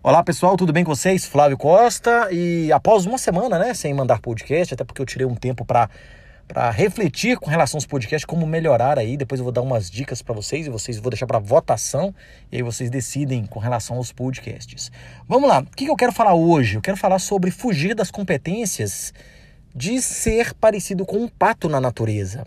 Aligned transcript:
Olá 0.00 0.22
pessoal, 0.22 0.56
tudo 0.56 0.72
bem 0.72 0.84
com 0.84 0.94
vocês? 0.94 1.26
Flávio 1.26 1.58
Costa 1.58 2.28
e 2.32 2.72
após 2.72 3.04
uma 3.04 3.18
semana, 3.18 3.58
né, 3.58 3.74
sem 3.74 3.92
mandar 3.92 4.20
podcast, 4.20 4.72
até 4.72 4.82
porque 4.82 5.02
eu 5.02 5.06
tirei 5.06 5.26
um 5.26 5.34
tempo 5.34 5.64
para 5.64 5.90
para 6.46 6.70
refletir 6.70 7.36
com 7.36 7.50
relação 7.50 7.76
aos 7.76 7.84
podcasts, 7.84 8.24
como 8.24 8.46
melhorar 8.46 8.98
aí. 8.98 9.18
Depois 9.18 9.38
eu 9.38 9.44
vou 9.44 9.52
dar 9.52 9.60
umas 9.60 9.90
dicas 9.90 10.22
para 10.22 10.34
vocês 10.34 10.66
e 10.66 10.70
vocês 10.70 10.96
vou 10.98 11.10
deixar 11.10 11.26
para 11.26 11.38
votação 11.38 12.14
e 12.50 12.56
aí 12.56 12.62
vocês 12.62 12.88
decidem 12.88 13.44
com 13.44 13.60
relação 13.60 13.98
aos 13.98 14.12
podcasts. 14.12 14.90
Vamos 15.28 15.46
lá, 15.46 15.60
o 15.60 15.76
que 15.76 15.84
eu 15.84 15.94
quero 15.94 16.10
falar 16.10 16.32
hoje? 16.32 16.76
Eu 16.76 16.80
quero 16.80 16.96
falar 16.96 17.18
sobre 17.18 17.50
fugir 17.50 17.94
das 17.94 18.10
competências 18.10 19.12
de 19.74 20.00
ser 20.00 20.54
parecido 20.54 21.04
com 21.04 21.18
um 21.18 21.28
pato 21.28 21.68
na 21.68 21.80
natureza. 21.80 22.46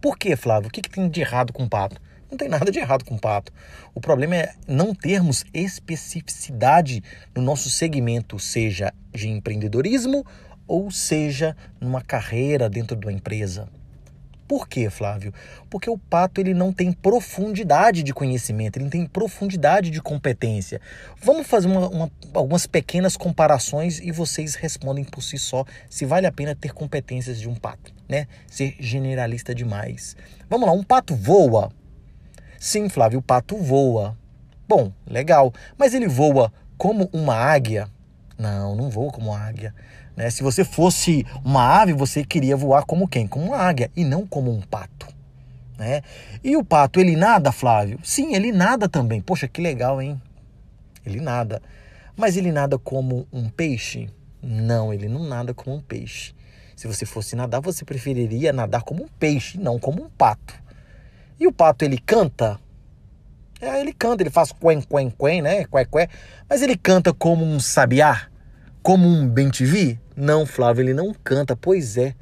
Por 0.00 0.16
que, 0.16 0.36
Flávio? 0.36 0.68
O 0.68 0.72
que, 0.72 0.80
que 0.80 0.90
tem 0.90 1.08
de 1.08 1.20
errado 1.20 1.52
com 1.52 1.64
um 1.64 1.68
pato? 1.68 2.00
Não 2.30 2.36
tem 2.36 2.48
nada 2.48 2.70
de 2.70 2.78
errado 2.78 3.04
com 3.04 3.14
o 3.14 3.20
pato. 3.20 3.52
O 3.94 4.00
problema 4.00 4.36
é 4.36 4.54
não 4.66 4.94
termos 4.94 5.44
especificidade 5.52 7.02
no 7.34 7.42
nosso 7.42 7.70
segmento, 7.70 8.38
seja 8.38 8.92
de 9.12 9.28
empreendedorismo 9.28 10.24
ou 10.66 10.90
seja 10.90 11.56
numa 11.80 12.02
carreira 12.02 12.68
dentro 12.68 12.94
de 12.94 13.06
uma 13.06 13.12
empresa. 13.12 13.68
Por 14.48 14.66
quê, 14.66 14.88
Flávio? 14.88 15.32
Porque 15.68 15.90
o 15.90 15.98
pato 15.98 16.40
ele 16.40 16.54
não 16.54 16.72
tem 16.72 16.90
profundidade 16.90 18.02
de 18.02 18.14
conhecimento, 18.14 18.78
ele 18.78 18.84
não 18.84 18.90
tem 18.90 19.06
profundidade 19.06 19.90
de 19.90 20.00
competência. 20.00 20.80
Vamos 21.22 21.46
fazer 21.46 21.68
uma, 21.68 21.88
uma, 21.88 22.10
algumas 22.32 22.66
pequenas 22.66 23.16
comparações 23.16 24.00
e 24.00 24.10
vocês 24.10 24.54
respondem 24.54 25.04
por 25.04 25.22
si 25.22 25.38
só 25.38 25.64
se 25.90 26.06
vale 26.06 26.26
a 26.26 26.32
pena 26.32 26.54
ter 26.54 26.72
competências 26.72 27.38
de 27.38 27.48
um 27.48 27.54
pato, 27.54 27.92
né? 28.08 28.26
Ser 28.46 28.74
generalista 28.80 29.54
demais. 29.54 30.16
Vamos 30.48 30.66
lá, 30.66 30.72
um 30.72 30.82
pato 30.82 31.14
voa, 31.14 31.70
Sim, 32.58 32.88
Flávio, 32.88 33.20
o 33.20 33.22
pato 33.22 33.56
voa. 33.56 34.18
Bom, 34.66 34.92
legal. 35.06 35.54
Mas 35.76 35.94
ele 35.94 36.08
voa 36.08 36.52
como 36.76 37.08
uma 37.12 37.34
águia? 37.34 37.88
Não, 38.36 38.74
não 38.74 38.90
voa 38.90 39.12
como 39.12 39.30
uma 39.30 39.38
águia. 39.38 39.72
Né? 40.18 40.30
Se 40.30 40.42
você 40.42 40.64
fosse 40.64 41.24
uma 41.44 41.80
ave, 41.80 41.92
você 41.92 42.24
queria 42.24 42.56
voar 42.56 42.84
como 42.84 43.06
quem? 43.06 43.28
Como 43.28 43.46
uma 43.46 43.56
águia 43.56 43.88
e 43.94 44.04
não 44.04 44.26
como 44.26 44.50
um 44.50 44.60
pato. 44.60 45.06
Né? 45.78 46.02
E 46.42 46.56
o 46.56 46.64
pato, 46.64 46.98
ele 46.98 47.14
nada, 47.14 47.52
Flávio? 47.52 48.00
Sim, 48.02 48.34
ele 48.34 48.50
nada 48.50 48.88
também. 48.88 49.20
Poxa, 49.20 49.46
que 49.46 49.62
legal, 49.62 50.02
hein? 50.02 50.20
Ele 51.06 51.20
nada. 51.20 51.62
Mas 52.16 52.36
ele 52.36 52.50
nada 52.50 52.76
como 52.76 53.28
um 53.32 53.48
peixe? 53.48 54.10
Não, 54.42 54.92
ele 54.92 55.08
não 55.08 55.22
nada 55.22 55.54
como 55.54 55.76
um 55.76 55.80
peixe. 55.80 56.34
Se 56.74 56.88
você 56.88 57.06
fosse 57.06 57.36
nadar, 57.36 57.60
você 57.60 57.84
preferiria 57.84 58.52
nadar 58.52 58.82
como 58.82 59.04
um 59.04 59.08
peixe, 59.20 59.56
não 59.56 59.78
como 59.78 60.02
um 60.02 60.10
pato. 60.10 60.52
E 61.38 61.46
o 61.46 61.52
pato, 61.52 61.84
ele 61.84 61.96
canta? 61.96 62.58
É, 63.60 63.80
ele 63.80 63.92
canta, 63.92 64.24
ele 64.24 64.30
faz 64.30 64.50
quen, 64.50 64.82
quen, 64.82 65.10
quen, 65.10 65.42
né? 65.42 65.64
Qué, 65.64 65.84
qué. 65.84 66.08
Mas 66.50 66.60
ele 66.60 66.76
canta 66.76 67.14
como 67.14 67.44
um 67.44 67.60
sabiá? 67.60 68.28
Como 68.88 69.06
um 69.06 69.28
bem-te-vi? 69.28 70.00
Não, 70.16 70.46
Flávio, 70.46 70.82
ele 70.82 70.94
não 70.94 71.12
canta. 71.12 71.54
Pois 71.54 71.98
é. 71.98 72.14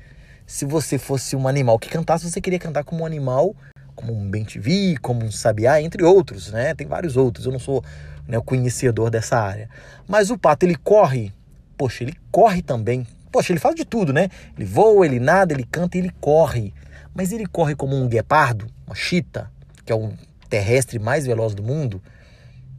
Se 0.44 0.64
você 0.64 0.98
fosse 0.98 1.36
um 1.36 1.46
animal 1.46 1.78
que 1.78 1.88
cantasse, 1.88 2.28
você 2.28 2.40
queria 2.40 2.58
cantar 2.58 2.82
como 2.82 3.04
um 3.04 3.06
animal, 3.06 3.54
como 3.94 4.12
um 4.12 4.28
bem-te-vi, 4.28 4.96
como 4.96 5.24
um 5.24 5.30
sabiá, 5.30 5.80
entre 5.80 6.02
outros, 6.02 6.50
né? 6.50 6.74
Tem 6.74 6.84
vários 6.84 7.16
outros. 7.16 7.46
Eu 7.46 7.52
não 7.52 7.60
sou 7.60 7.84
né, 8.26 8.36
o 8.36 8.42
conhecedor 8.42 9.10
dessa 9.10 9.38
área. 9.38 9.70
Mas 10.08 10.28
o 10.28 10.36
pato, 10.36 10.66
ele 10.66 10.74
corre. 10.74 11.32
Poxa, 11.78 12.02
ele 12.02 12.16
corre 12.32 12.62
também. 12.62 13.06
Poxa, 13.30 13.52
ele 13.52 13.60
faz 13.60 13.76
de 13.76 13.84
tudo, 13.84 14.12
né? 14.12 14.28
Ele 14.56 14.66
voa, 14.66 15.06
ele 15.06 15.20
nada, 15.20 15.54
ele 15.54 15.68
canta 15.70 15.96
e 15.96 16.00
ele 16.00 16.10
corre. 16.20 16.74
Mas 17.14 17.30
ele 17.30 17.46
corre 17.46 17.76
como 17.76 17.94
um 17.94 18.08
guepardo, 18.08 18.66
uma 18.84 18.96
chita, 18.96 19.48
que 19.84 19.92
é 19.92 19.94
o 19.94 20.12
terrestre 20.50 20.98
mais 20.98 21.26
veloz 21.26 21.54
do 21.54 21.62
mundo? 21.62 22.02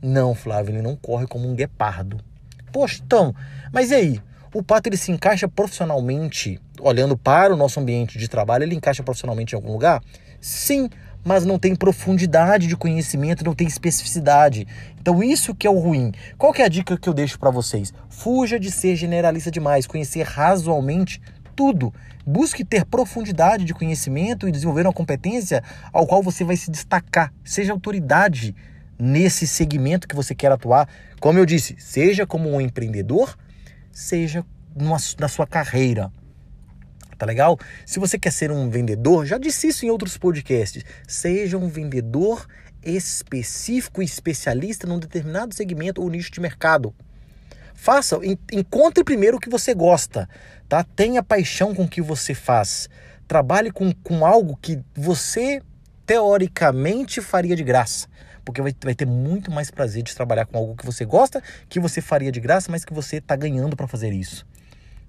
Não, 0.01 0.35
Flávio, 0.35 0.73
ele 0.73 0.81
não 0.81 0.97
corre 0.97 1.25
como 1.25 1.47
um 1.49 1.55
guepardo. 1.55 2.19
Poxa, 2.77 3.01
então, 3.03 3.33
mas 3.73 3.89
e 3.89 3.95
aí? 3.95 4.21
O 4.53 4.61
pato 4.61 4.87
ele 4.87 4.97
se 4.97 5.11
encaixa 5.11 5.47
profissionalmente, 5.47 6.61
olhando 6.79 7.17
para 7.17 7.51
o 7.51 7.57
nosso 7.57 7.79
ambiente 7.79 8.19
de 8.19 8.27
trabalho, 8.27 8.65
ele 8.65 8.75
encaixa 8.75 9.01
profissionalmente 9.01 9.53
em 9.53 9.55
algum 9.55 9.71
lugar? 9.71 9.99
Sim, 10.39 10.87
mas 11.25 11.43
não 11.43 11.57
tem 11.57 11.75
profundidade 11.75 12.67
de 12.67 12.77
conhecimento, 12.77 13.43
não 13.43 13.55
tem 13.55 13.65
especificidade. 13.65 14.67
Então 15.01 15.23
isso 15.23 15.55
que 15.55 15.65
é 15.65 15.69
o 15.71 15.79
ruim. 15.79 16.11
Qual 16.37 16.53
que 16.53 16.61
é 16.61 16.65
a 16.65 16.69
dica 16.69 16.95
que 16.99 17.09
eu 17.09 17.15
deixo 17.15 17.39
para 17.39 17.49
vocês? 17.49 17.91
Fuja 18.09 18.59
de 18.59 18.69
ser 18.69 18.95
generalista 18.95 19.49
demais, 19.49 19.87
conhecer 19.87 20.21
razoavelmente 20.21 21.19
tudo. 21.55 21.91
Busque 22.23 22.63
ter 22.63 22.85
profundidade 22.85 23.65
de 23.65 23.73
conhecimento 23.73 24.47
e 24.47 24.51
desenvolver 24.51 24.85
uma 24.85 24.93
competência 24.93 25.63
ao 25.91 26.05
qual 26.05 26.21
você 26.21 26.43
vai 26.43 26.55
se 26.55 26.69
destacar. 26.69 27.33
Seja 27.43 27.73
autoridade 27.73 28.53
nesse 28.99 29.47
segmento 29.47 30.07
que 30.07 30.15
você 30.15 30.33
quer 30.33 30.51
atuar. 30.51 30.89
Como 31.19 31.37
eu 31.39 31.45
disse, 31.45 31.75
seja 31.79 32.25
como 32.25 32.49
um 32.49 32.61
empreendedor, 32.61 33.37
seja 33.91 34.45
numa, 34.75 34.97
na 35.19 35.27
sua 35.27 35.45
carreira. 35.45 36.11
Tá 37.17 37.25
legal? 37.25 37.57
Se 37.85 37.99
você 37.99 38.19
quer 38.19 38.31
ser 38.31 38.51
um 38.51 38.69
vendedor, 38.69 39.25
já 39.25 39.37
disse 39.37 39.67
isso 39.67 39.85
em 39.85 39.89
outros 39.89 40.17
podcasts, 40.17 40.83
seja 41.07 41.57
um 41.57 41.67
vendedor 41.67 42.47
específico 42.83 44.01
e 44.01 44.05
especialista 44.05 44.85
num 44.85 44.99
determinado 44.99 45.55
segmento 45.55 46.01
ou 46.01 46.09
nicho 46.09 46.31
de 46.31 46.39
mercado. 46.39 46.93
Faça, 47.73 48.19
encontre 48.51 49.03
primeiro 49.03 49.37
o 49.37 49.39
que 49.39 49.49
você 49.49 49.73
gosta, 49.73 50.29
tá? 50.67 50.83
Tenha 50.83 51.21
paixão 51.23 51.75
com 51.75 51.83
o 51.83 51.87
que 51.87 52.01
você 52.01 52.33
faz. 52.33 52.89
Trabalhe 53.27 53.71
com, 53.71 53.91
com 53.91 54.25
algo 54.25 54.57
que 54.61 54.79
você 54.95 55.61
teoricamente 56.05 57.19
faria 57.21 57.55
de 57.55 57.63
graça. 57.63 58.07
Porque 58.47 58.61
vai, 58.61 58.73
vai 58.81 58.95
ter 58.95 59.05
muito 59.05 59.51
mais 59.51 59.69
prazer 59.69 60.03
de 60.03 60.15
trabalhar 60.15 60.45
com 60.45 60.57
algo 60.57 60.73
que 60.73 60.85
você 60.85 61.03
gosta, 61.03 61.43
que 61.67 61.81
você 61.81 61.99
faria 61.99 62.31
de 62.31 62.39
graça, 62.39 62.71
mas 62.71 62.85
que 62.85 62.93
você 62.93 63.17
está 63.17 63.35
ganhando 63.35 63.75
para 63.75 63.87
fazer 63.87 64.13
isso. 64.13 64.47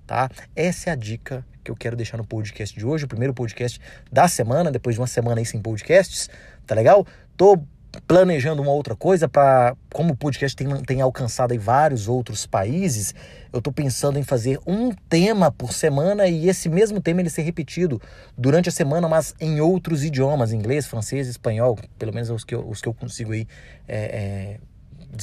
Tá? 0.05 0.29
Essa 0.57 0.91
é 0.91 0.93
a 0.93 0.97
dica 0.97 1.47
que 1.63 1.71
eu 1.71 1.77
quero 1.77 1.95
deixar 1.95 2.17
no 2.17 2.27
podcast 2.27 2.77
de 2.77 2.85
hoje, 2.85 3.05
o 3.05 3.09
primeiro 3.09 3.33
podcast 3.33 3.81
da 4.11 4.27
semana, 4.27 4.73
depois 4.73 4.97
de 4.97 5.01
uma 5.01 5.07
semana 5.07 5.41
aí 5.41 5.47
sem 5.47 5.63
podcasts, 5.63 6.29
tá 6.67 6.75
legal? 6.75 7.07
Tô 7.37 7.63
planejando 8.07 8.63
uma 8.63 8.71
outra 8.71 8.95
coisa 8.95 9.29
para 9.29 9.77
como 9.93 10.13
o 10.13 10.17
podcast 10.17 10.57
tem, 10.57 10.69
tem 10.83 11.01
alcançado 11.01 11.55
em 11.55 11.59
vários 11.59 12.09
outros 12.09 12.47
países, 12.47 13.15
eu 13.53 13.59
estou 13.59 13.73
pensando 13.73 14.19
em 14.19 14.23
fazer 14.23 14.59
um 14.67 14.91
tema 15.09 15.51
por 15.51 15.73
semana 15.73 16.27
e 16.27 16.49
esse 16.49 16.69
mesmo 16.69 17.01
tema 17.01 17.21
ele 17.21 17.31
ser 17.31 17.43
repetido 17.43 18.01
durante 18.37 18.69
a 18.69 18.73
semana, 18.73 19.09
mas 19.09 19.35
em 19.41 19.61
outros 19.61 20.05
idiomas, 20.05 20.53
inglês, 20.53 20.87
francês, 20.87 21.29
espanhol, 21.29 21.79
pelo 21.99 22.13
menos 22.13 22.31
os 22.31 22.45
que 22.45 22.55
eu, 22.55 22.69
os 22.69 22.81
que 22.81 22.89
eu 22.89 22.95
consigo 22.95 23.33
aí 23.33 23.47
é, 23.87 24.59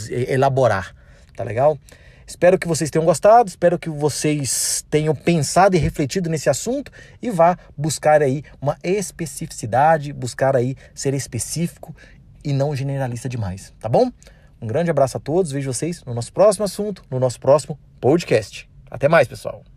é, 0.10 0.34
elaborar, 0.34 0.96
tá 1.36 1.44
legal? 1.44 1.78
Espero 2.28 2.58
que 2.58 2.68
vocês 2.68 2.90
tenham 2.90 3.06
gostado, 3.06 3.48
espero 3.48 3.78
que 3.78 3.88
vocês 3.88 4.84
tenham 4.90 5.14
pensado 5.14 5.76
e 5.76 5.80
refletido 5.80 6.28
nesse 6.28 6.50
assunto 6.50 6.92
e 7.22 7.30
vá 7.30 7.56
buscar 7.78 8.24
aí 8.24 8.44
uma 8.60 8.76
especificidade, 8.84 10.12
buscar 10.12 10.56
aí 10.56 10.76
ser 10.96 11.14
específico 11.14 11.96
e 12.46 12.54
não 12.54 12.76
generalista 12.76 13.28
demais, 13.28 13.74
tá 13.80 13.90
bom? 13.90 14.12
Um 14.62 14.68
grande 14.68 14.90
abraço 14.90 15.18
a 15.18 15.20
todos, 15.20 15.52
vejo 15.52 15.74
vocês 15.74 16.04
no 16.06 16.14
nosso 16.14 16.32
próximo 16.32 16.64
assunto, 16.64 17.04
no 17.10 17.20
nosso 17.20 17.40
próximo 17.40 17.78
podcast. 18.00 18.70
Até 18.90 19.10
mais, 19.10 19.28
pessoal. 19.28 19.75